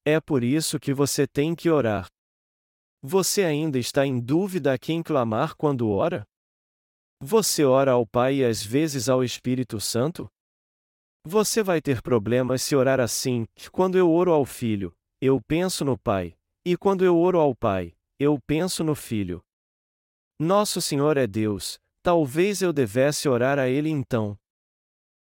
[0.05, 2.07] É por isso que você tem que orar.
[3.01, 6.25] Você ainda está em dúvida a quem clamar quando ora?
[7.21, 10.29] Você ora ao Pai e às vezes ao Espírito Santo?
[11.27, 15.97] Você vai ter problemas se orar assim, quando eu oro ao Filho, eu penso no
[15.97, 19.41] Pai, e quando eu oro ao Pai, eu penso no Filho.
[20.39, 24.37] Nosso Senhor é Deus, talvez eu devesse orar a Ele então.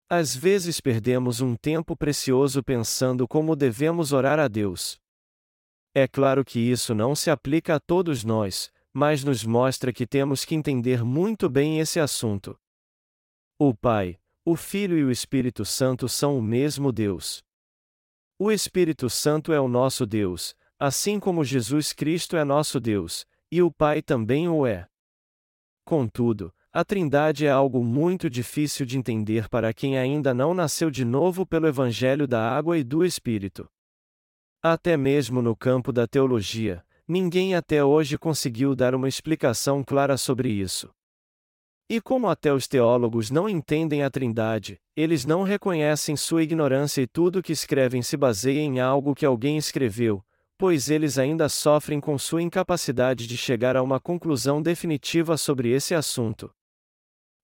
[0.10, 5.00] Às vezes perdemos um tempo precioso pensando como devemos orar a Deus.
[5.94, 10.44] É claro que isso não se aplica a todos nós, mas nos mostra que temos
[10.44, 12.58] que entender muito bem esse assunto.
[13.60, 17.44] O Pai, o Filho e o Espírito Santo são o mesmo Deus.
[18.40, 23.62] O Espírito Santo é o nosso Deus, Assim como Jesus Cristo é nosso Deus, e
[23.62, 24.88] o Pai também o é.
[25.84, 31.04] Contudo, a Trindade é algo muito difícil de entender para quem ainda não nasceu de
[31.04, 33.70] novo pelo Evangelho da Água e do Espírito.
[34.64, 40.50] Até mesmo no campo da teologia, ninguém até hoje conseguiu dar uma explicação clara sobre
[40.50, 40.90] isso.
[41.90, 47.08] E como até os teólogos não entendem a Trindade, eles não reconhecem sua ignorância e
[47.08, 50.24] tudo que escrevem se baseia em algo que alguém escreveu,
[50.60, 55.96] pois eles ainda sofrem com sua incapacidade de chegar a uma conclusão definitiva sobre esse
[55.96, 56.54] assunto.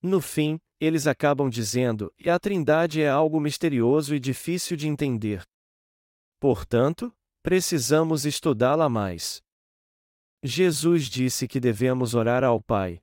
[0.03, 5.43] No fim, eles acabam dizendo: e a Trindade é algo misterioso e difícil de entender.
[6.41, 7.09] Portanto,
[7.41, 9.41] precisamos estudá-la mais.
[10.43, 13.01] Jesus disse que devemos orar ao Pai.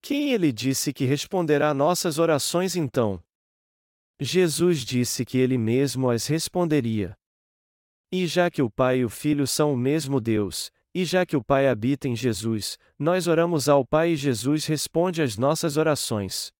[0.00, 3.20] Quem ele disse que responderá nossas orações então?
[4.20, 7.17] Jesus disse que ele mesmo as responderia.
[8.10, 11.36] E já que o Pai e o Filho são o mesmo Deus, e já que
[11.36, 16.50] o Pai habita em Jesus, nós oramos ao Pai e Jesus responde às nossas orações.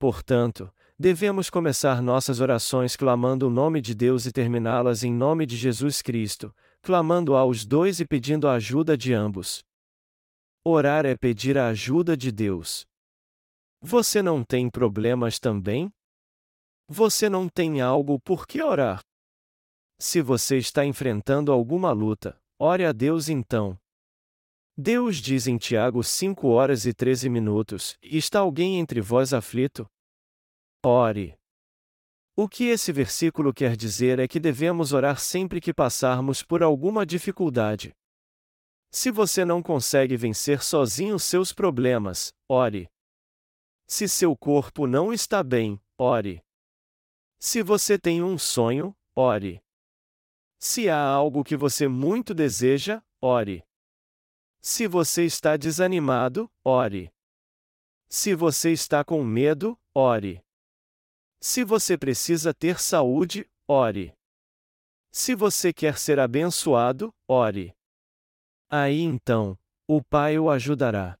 [0.00, 5.56] Portanto, devemos começar nossas orações clamando o nome de Deus e terminá-las em nome de
[5.56, 9.64] Jesus Cristo, clamando aos dois e pedindo a ajuda de ambos.
[10.64, 12.84] Orar é pedir a ajuda de Deus.
[13.80, 15.88] Você não tem problemas também?
[16.88, 19.00] Você não tem algo por que orar?
[20.00, 23.76] Se você está enfrentando alguma luta, ore a Deus então.
[24.76, 29.90] Deus diz em Tiago 5 horas e 13 minutos: Está alguém entre vós aflito?
[30.84, 31.36] Ore.
[32.36, 37.04] O que esse versículo quer dizer é que devemos orar sempre que passarmos por alguma
[37.04, 37.92] dificuldade.
[38.92, 42.88] Se você não consegue vencer sozinho seus problemas, ore.
[43.88, 46.40] Se seu corpo não está bem, ore.
[47.40, 49.60] Se você tem um sonho, ore.
[50.58, 53.64] Se há algo que você muito deseja, ore.
[54.60, 57.12] Se você está desanimado, ore.
[58.08, 60.42] Se você está com medo, ore.
[61.40, 64.12] Se você precisa ter saúde, ore.
[65.12, 67.72] Se você quer ser abençoado, ore.
[68.68, 71.16] Aí então, o Pai o ajudará.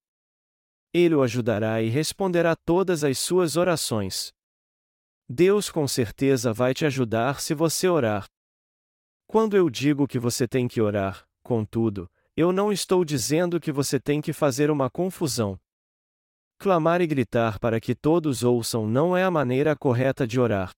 [0.92, 4.32] Ele o ajudará e responderá todas as suas orações.
[5.28, 8.26] Deus com certeza vai te ajudar se você orar.
[9.28, 14.00] Quando eu digo que você tem que orar, contudo, eu não estou dizendo que você
[14.00, 15.60] tem que fazer uma confusão.
[16.56, 20.72] Clamar e gritar para que todos ouçam não é a maneira correta de orar.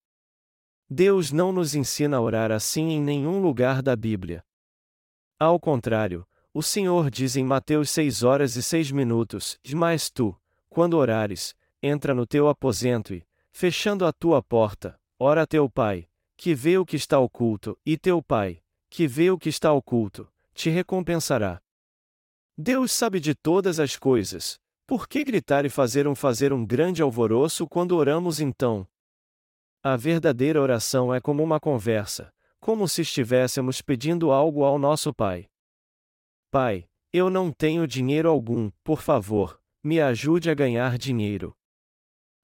[0.91, 4.43] Deus não nos ensina a orar assim em nenhum lugar da Bíblia.
[5.39, 10.37] Ao contrário, o Senhor diz em Mateus 6 horas e 6 minutos: Mas tu,
[10.69, 16.10] quando orares, entra no teu aposento e, fechando a tua porta, ora a teu Pai,
[16.41, 20.27] que vê o que está oculto, e teu Pai, que vê o que está oculto,
[20.55, 21.61] te recompensará.
[22.57, 27.03] Deus sabe de todas as coisas, por que gritar e fazer um fazer um grande
[27.03, 28.89] alvoroço quando oramos então?
[29.83, 35.47] A verdadeira oração é como uma conversa, como se estivéssemos pedindo algo ao nosso Pai.
[36.51, 41.55] Pai, eu não tenho dinheiro algum, por favor, me ajude a ganhar dinheiro.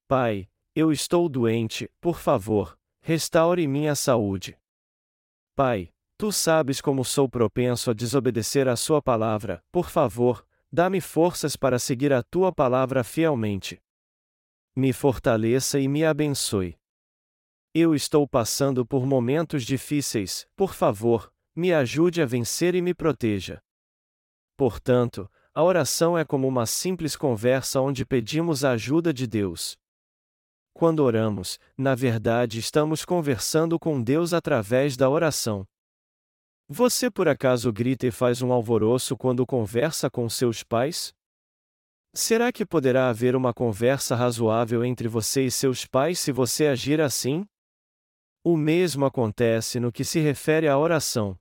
[0.07, 2.76] Pai, eu estou doente, por favor,
[3.07, 4.57] restaure minha saúde.
[5.55, 11.55] Pai, tu sabes como sou propenso a desobedecer a Sua palavra, por favor, Dá-me forças
[11.55, 13.81] para seguir a tua palavra fielmente.
[14.75, 16.77] Me fortaleça e me abençoe.
[17.73, 23.61] Eu estou passando por momentos difíceis, por favor, me ajude a vencer e me proteja.
[24.57, 29.77] Portanto, a oração é como uma simples conversa onde pedimos a ajuda de Deus.
[30.77, 35.65] Quando oramos, na verdade estamos conversando com Deus através da oração.
[36.69, 41.11] Você por acaso grita e faz um alvoroço quando conversa com seus pais?
[42.13, 47.01] Será que poderá haver uma conversa razoável entre você e seus pais se você agir
[47.01, 47.43] assim?
[48.43, 51.35] O mesmo acontece no que se refere à oração.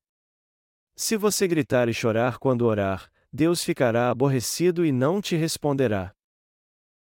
[0.96, 6.15] Se você gritar e chorar quando orar, Deus ficará aborrecido e não te responderá.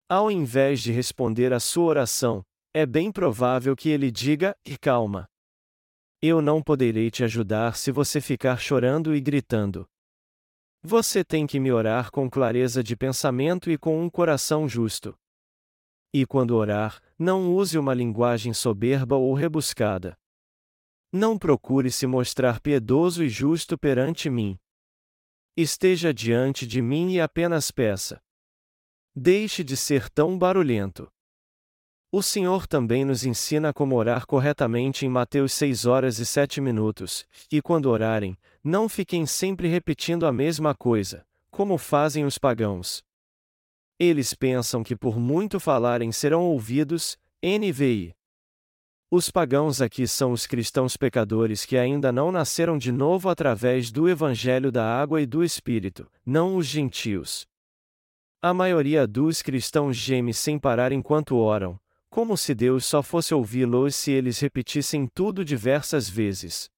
[0.07, 5.25] Ao invés de responder à sua oração, é bem provável que ele diga: e calma.
[6.21, 9.87] Eu não poderei te ajudar se você ficar chorando e gritando.
[10.83, 15.17] Você tem que me orar com clareza de pensamento e com um coração justo.
[16.13, 20.15] E quando orar, não use uma linguagem soberba ou rebuscada.
[21.11, 24.55] Não procure se mostrar piedoso e justo perante mim.
[25.57, 28.21] Esteja diante de mim e apenas peça.
[29.17, 31.09] Deixe de ser tão barulhento.
[32.11, 37.25] O Senhor também nos ensina como orar corretamente em Mateus 6 horas e 7 minutos,
[37.49, 43.05] e quando orarem, não fiquem sempre repetindo a mesma coisa, como fazem os pagãos.
[43.97, 48.13] Eles pensam que por muito falarem serão ouvidos, NVI.
[49.09, 54.09] Os pagãos aqui são os cristãos pecadores que ainda não nasceram de novo através do
[54.09, 57.47] Evangelho da Água e do Espírito, não os gentios.
[58.47, 61.79] A maioria dos cristãos geme sem parar enquanto oram,
[62.11, 66.69] como se Deus só fosse ouvi-los se eles repetissem tudo diversas vezes.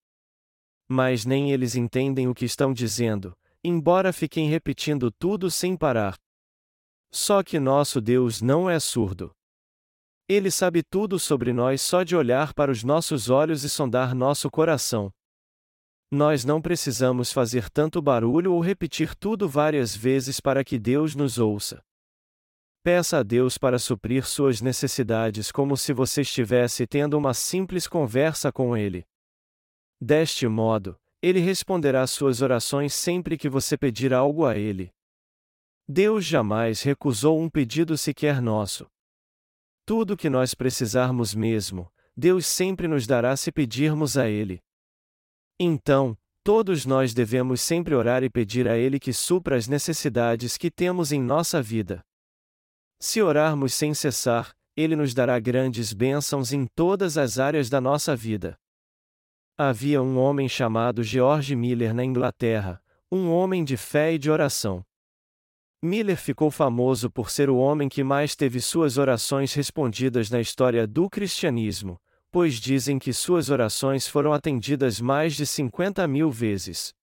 [0.88, 6.16] Mas nem eles entendem o que estão dizendo, embora fiquem repetindo tudo sem parar.
[7.12, 9.36] Só que nosso Deus não é surdo.
[10.26, 14.50] Ele sabe tudo sobre nós só de olhar para os nossos olhos e sondar nosso
[14.50, 15.12] coração.
[16.10, 21.38] Nós não precisamos fazer tanto barulho ou repetir tudo várias vezes para que Deus nos
[21.38, 21.84] ouça.
[22.82, 28.50] Peça a Deus para suprir suas necessidades como se você estivesse tendo uma simples conversa
[28.54, 29.06] com Ele.
[30.00, 34.90] Deste modo, Ele responderá suas orações sempre que você pedir algo a Ele.
[35.86, 38.88] Deus jamais recusou um pedido sequer nosso.
[39.86, 44.62] Tudo que nós precisarmos mesmo, Deus sempre nos dará se pedirmos a Ele.
[45.60, 50.70] Então, todos nós devemos sempre orar e pedir a Ele que supra as necessidades que
[50.70, 52.02] temos em nossa vida.
[53.00, 58.16] Se orarmos sem cessar, Ele nos dará grandes bênçãos em todas as áreas da nossa
[58.16, 58.56] vida.
[59.58, 62.80] Havia um homem chamado George Miller na Inglaterra,
[63.12, 64.86] um homem de fé e de oração.
[65.82, 70.86] Miller ficou famoso por ser o homem que mais teve suas orações respondidas na história
[70.86, 72.00] do cristianismo,
[72.38, 76.94] pois dizem que suas orações foram atendidas mais de 50 mil vezes.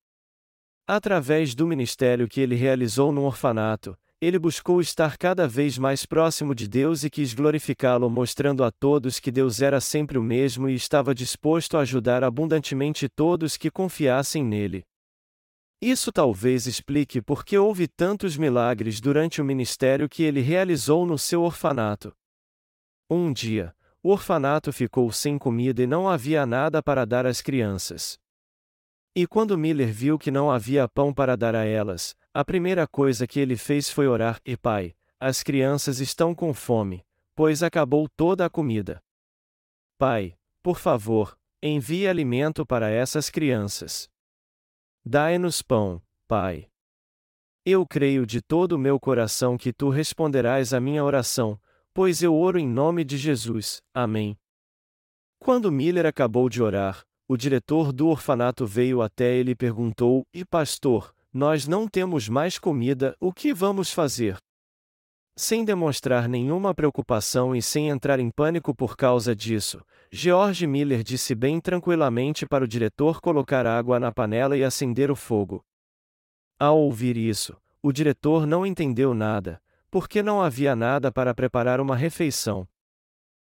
[0.87, 6.55] Através do ministério que ele realizou no orfanato, ele buscou estar cada vez mais próximo
[6.55, 10.75] de Deus e quis glorificá-lo, mostrando a todos que Deus era sempre o mesmo e
[10.77, 14.85] estava disposto a ajudar abundantemente todos que confiassem nele.
[15.83, 21.19] Isso talvez explique por que houve tantos milagres durante o ministério que ele realizou no
[21.19, 22.15] seu orfanato.
[23.11, 23.75] Um dia,
[24.05, 28.19] o orfanato ficou sem comida e não havia nada para dar às crianças.
[29.17, 33.27] E quando Miller viu que não havia pão para dar a elas, a primeira coisa
[33.27, 37.03] que ele fez foi orar: E pai, as crianças estão com fome,
[37.35, 39.03] pois acabou toda a comida.
[39.97, 44.11] Pai, por favor, envie alimento para essas crianças.
[45.03, 46.69] Dai-nos pão, Pai.
[47.65, 51.59] Eu creio de todo o meu coração que tu responderás à minha oração,
[51.95, 53.81] pois eu oro em nome de Jesus.
[53.95, 54.37] Amém.
[55.39, 60.45] Quando Miller acabou de orar, o diretor do orfanato veio até ele e perguntou: E
[60.45, 64.37] pastor, nós não temos mais comida, o que vamos fazer?
[65.37, 71.35] Sem demonstrar nenhuma preocupação e sem entrar em pânico por causa disso, George Miller disse
[71.35, 75.65] bem tranquilamente para o diretor colocar água na panela e acender o fogo.
[76.59, 79.61] Ao ouvir isso, o diretor não entendeu nada,
[79.95, 82.67] porque não havia nada para preparar uma refeição.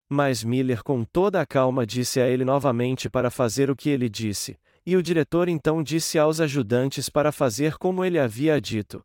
[0.07, 4.07] Mas Miller, com toda a calma, disse a ele novamente para fazer o que ele
[4.07, 9.03] disse, e o diretor então disse aos ajudantes para fazer como ele havia dito.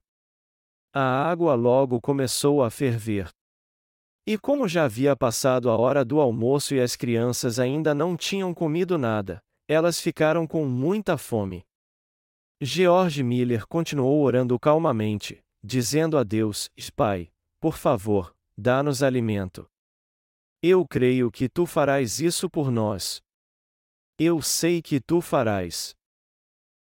[0.93, 1.01] A
[1.31, 3.29] água logo começou a ferver.
[4.27, 8.53] E como já havia passado a hora do almoço e as crianças ainda não tinham
[8.53, 11.63] comido nada, elas ficaram com muita fome.
[12.61, 19.69] George Miller continuou orando calmamente, dizendo a Deus: Pai, por favor, dá-nos alimento.
[20.61, 23.21] Eu creio que tu farás isso por nós.
[24.17, 25.95] Eu sei que tu farás.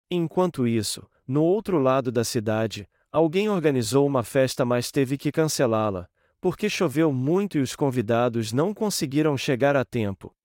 [0.09, 6.09] Enquanto isso, no outro lado da cidade, Alguém organizou uma festa, mas teve que cancelá-la,
[6.41, 10.35] porque choveu muito e os convidados não conseguiram chegar a tempo.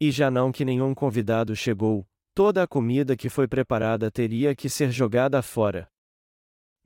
[0.00, 4.68] E já não que nenhum convidado chegou, toda a comida que foi preparada teria que
[4.68, 5.88] ser jogada fora.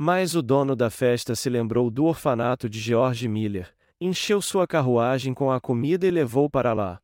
[0.03, 3.71] Mas o dono da festa se lembrou do orfanato de George Miller,
[4.01, 6.99] encheu sua carruagem com a comida e levou para lá.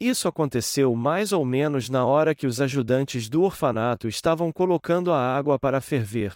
[0.00, 5.36] Isso aconteceu mais ou menos na hora que os ajudantes do orfanato estavam colocando a
[5.36, 6.34] água para ferver.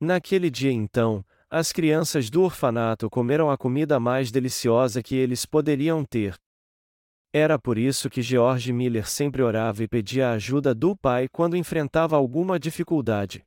[0.00, 6.02] Naquele dia então, as crianças do orfanato comeram a comida mais deliciosa que eles poderiam
[6.02, 6.34] ter.
[7.30, 11.58] Era por isso que George Miller sempre orava e pedia a ajuda do pai quando
[11.58, 13.44] enfrentava alguma dificuldade.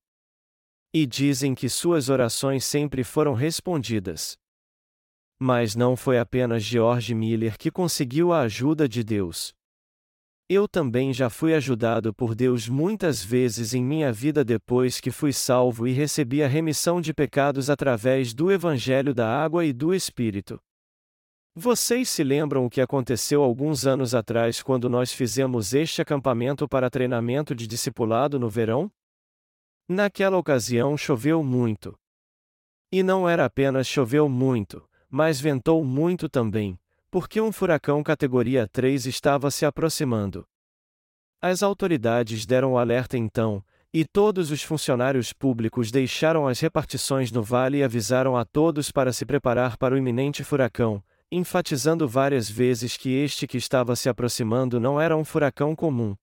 [0.97, 4.37] E dizem que suas orações sempre foram respondidas.
[5.37, 9.53] Mas não foi apenas George Miller que conseguiu a ajuda de Deus.
[10.47, 15.33] Eu também já fui ajudado por Deus muitas vezes em minha vida depois que fui
[15.33, 20.57] salvo e recebi a remissão de pecados através do Evangelho da Água e do Espírito.
[21.53, 26.89] Vocês se lembram o que aconteceu alguns anos atrás quando nós fizemos este acampamento para
[26.89, 28.89] treinamento de discipulado no verão?
[29.87, 31.95] Naquela ocasião choveu muito.
[32.91, 36.79] E não era apenas choveu muito, mas ventou muito também,
[37.11, 40.43] porque um furacão categoria 3 estava se aproximando.
[41.39, 43.63] As autoridades deram o alerta então,
[43.93, 49.13] e todos os funcionários públicos deixaram as repartições no vale e avisaram a todos para
[49.13, 54.79] se preparar para o iminente furacão, enfatizando várias vezes que este que estava se aproximando
[54.79, 56.15] não era um furacão comum.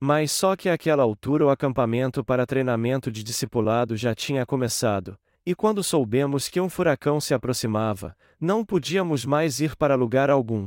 [0.00, 5.54] Mas só que àquela altura o acampamento para treinamento de discipulado já tinha começado, e
[5.54, 10.66] quando soubemos que um furacão se aproximava, não podíamos mais ir para lugar algum.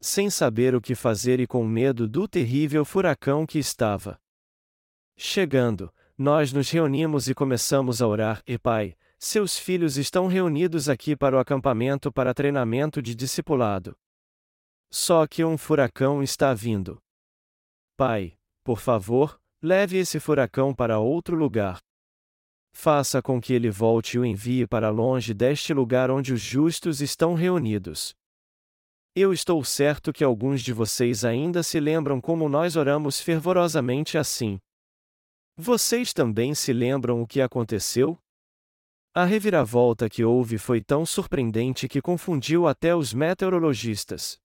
[0.00, 4.18] Sem saber o que fazer e com medo do terrível furacão que estava
[5.16, 11.16] Chegando, nós nos reunimos e começamos a orar, e Pai, seus filhos estão reunidos aqui
[11.16, 13.96] para o acampamento para treinamento de discipulado.
[14.90, 17.01] Só que um furacão está vindo.
[17.96, 21.78] Pai, por favor, leve esse furacão para outro lugar.
[22.74, 27.00] Faça com que ele volte e o envie para longe deste lugar onde os justos
[27.00, 28.14] estão reunidos.
[29.14, 34.58] Eu estou certo que alguns de vocês ainda se lembram como nós oramos fervorosamente assim.
[35.54, 38.18] Vocês também se lembram o que aconteceu?
[39.14, 44.40] A reviravolta que houve foi tão surpreendente que confundiu até os meteorologistas.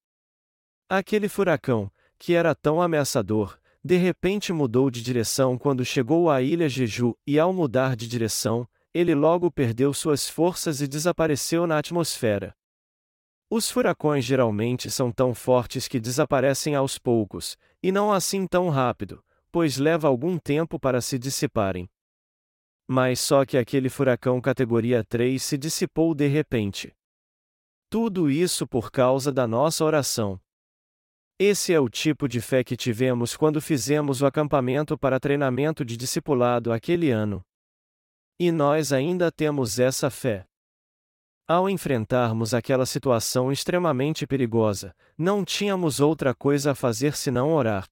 [0.90, 6.68] Aquele furacão, que era tão ameaçador, de repente mudou de direção quando chegou à ilha
[6.68, 12.56] Jeju, e ao mudar de direção, ele logo perdeu suas forças e desapareceu na atmosfera.
[13.50, 19.24] Os furacões geralmente são tão fortes que desaparecem aos poucos, e não assim tão rápido,
[19.52, 21.90] pois leva algum tempo para se dissiparem.
[22.86, 26.94] Mas só que aquele furacão categoria 3 se dissipou de repente.
[27.90, 30.40] Tudo isso por causa da nossa oração.
[31.40, 35.96] Esse é o tipo de fé que tivemos quando fizemos o acampamento para treinamento de
[35.96, 37.46] discipulado aquele ano.
[38.40, 40.48] E nós ainda temos essa fé.
[41.48, 47.88] Ao enfrentarmos aquela situação extremamente perigosa, não tínhamos outra coisa a fazer senão orar.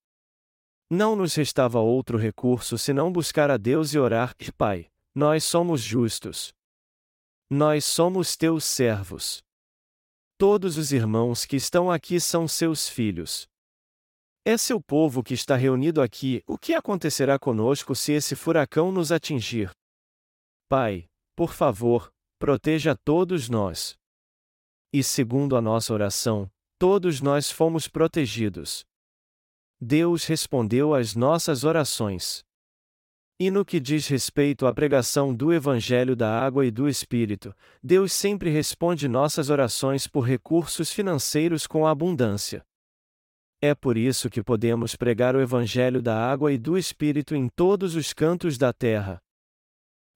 [0.90, 6.52] Não nos restava outro recurso senão buscar a Deus e orar, Pai, nós somos justos.
[7.48, 9.45] Nós somos teus servos.
[10.38, 13.48] Todos os irmãos que estão aqui são seus filhos.
[14.44, 19.14] É seu povo que está reunido aqui, o que acontecerá conosco se esse furacão nos
[19.14, 19.72] atingir?
[20.68, 21.06] Pai,
[21.38, 23.96] por favor, proteja todos nós.
[24.92, 28.84] E segundo a nossa oração, todos nós fomos protegidos.
[29.80, 32.44] Deus respondeu às nossas orações.
[33.38, 38.14] E no que diz respeito à pregação do Evangelho da Água e do Espírito, Deus
[38.14, 42.66] sempre responde nossas orações por recursos financeiros com abundância.
[43.62, 47.96] É por isso que podemos pregar o Evangelho da Água e do Espírito em todos
[47.96, 49.22] os cantos da terra.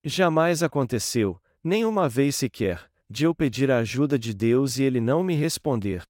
[0.01, 5.23] Jamais aconteceu, nenhuma vez sequer, de eu pedir a ajuda de Deus e ele não
[5.23, 6.03] me responder.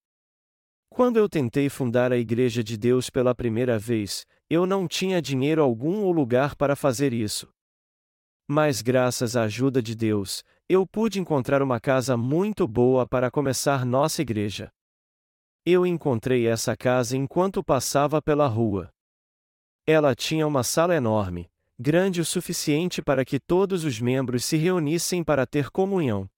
[0.99, 5.63] Quando eu tentei fundar a Igreja de Deus pela primeira vez, eu não tinha dinheiro
[5.63, 7.47] algum ou lugar para fazer isso.
[8.45, 13.85] Mas, graças à ajuda de Deus, eu pude encontrar uma casa muito boa para começar
[13.85, 14.69] nossa igreja.
[15.65, 18.89] Eu encontrei essa casa enquanto passava pela rua.
[19.87, 25.23] Ela tinha uma sala enorme, grande o suficiente para que todos os membros se reunissem
[25.23, 26.29] para ter comunhão.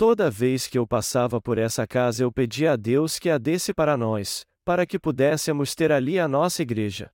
[0.00, 3.74] Toda vez que eu passava por essa casa eu pedia a Deus que a desse
[3.74, 7.12] para nós, para que pudéssemos ter ali a nossa igreja.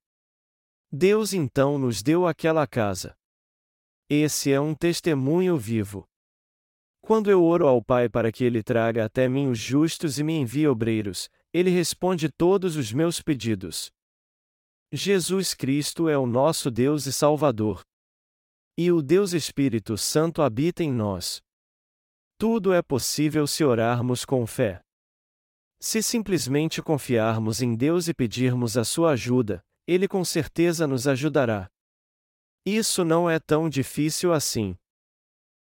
[0.93, 3.17] Deus então nos deu aquela casa.
[4.09, 6.07] Esse é um testemunho vivo.
[7.01, 10.35] Quando eu oro ao Pai para que Ele traga até mim os justos e me
[10.35, 13.91] envie obreiros, Ele responde todos os meus pedidos.
[14.93, 17.83] Jesus Cristo é o nosso Deus e Salvador.
[18.79, 21.45] E o Deus Espírito Santo habita em nós.
[22.39, 24.83] Tudo é possível se orarmos com fé.
[25.81, 31.67] Se simplesmente confiarmos em Deus e pedirmos a sua ajuda, Ele com certeza nos ajudará.
[32.65, 34.77] Isso não é tão difícil assim.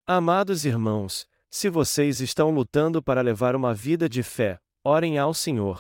[0.08, 5.80] Amados irmãos, se vocês estão lutando para levar uma vida de fé, orem ao Senhor.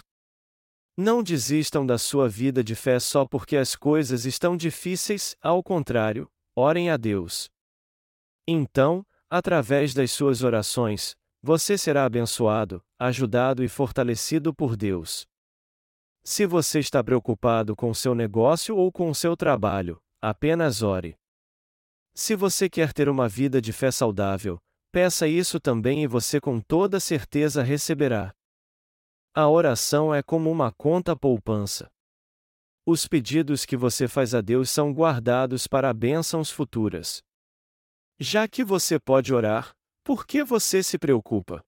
[0.97, 6.29] Não desistam da sua vida de fé só porque as coisas estão difíceis, ao contrário,
[6.55, 7.49] orem a Deus.
[8.47, 9.05] Então,
[9.35, 15.25] Através das suas orações, você será abençoado, ajudado e fortalecido por Deus.
[16.23, 21.15] Se você está preocupado com seu negócio ou com seu trabalho, apenas ore.
[22.13, 24.59] Se você quer ter uma vida de fé saudável,
[24.91, 28.35] peça isso também e você com toda certeza receberá.
[29.33, 31.89] A oração é como uma conta poupança.
[32.85, 37.23] Os pedidos que você faz a Deus são guardados para bênçãos futuras.
[38.19, 41.63] Já que você pode orar, por que você se preocupa?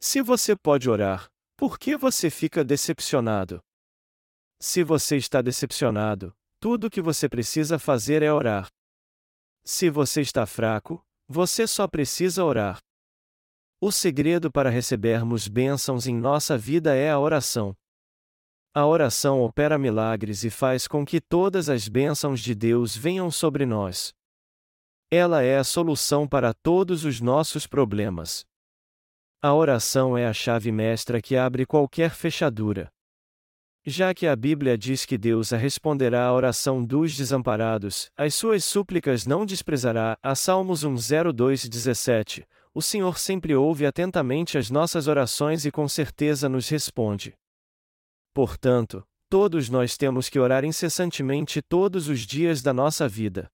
[0.00, 3.60] Se você pode orar, por que você fica decepcionado?
[4.60, 8.68] Se você está decepcionado, tudo o que você precisa fazer é orar.
[9.64, 12.78] Se você está fraco, você só precisa orar.
[13.80, 17.74] O segredo para recebermos bênçãos em nossa vida é a oração.
[18.74, 23.66] A oração opera milagres e faz com que todas as bênçãos de Deus venham sobre
[23.66, 24.14] nós.
[25.14, 28.46] Ela é a solução para todos os nossos problemas.
[29.42, 32.90] A oração é a chave mestra que abre qualquer fechadura.
[33.84, 39.26] Já que a Bíblia diz que Deus responderá à oração dos desamparados, as suas súplicas
[39.26, 42.46] não desprezará, a Salmos 102:17.
[42.72, 47.34] O Senhor sempre ouve atentamente as nossas orações e com certeza nos responde.
[48.32, 53.50] Portanto, todos nós temos que orar incessantemente todos os dias da nossa vida.